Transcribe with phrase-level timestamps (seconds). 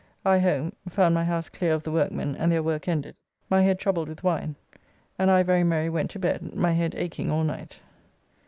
[0.25, 3.17] I home (found my house clear of the workmen and their work ended),
[3.51, 4.55] my head troubled with wine,
[5.19, 7.81] and I very merry went to bed, my head akeing all night.